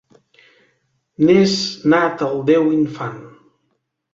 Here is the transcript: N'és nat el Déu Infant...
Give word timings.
N'és 1.27 1.53
nat 1.95 2.25
el 2.31 2.41
Déu 2.51 2.67
Infant... 2.79 3.21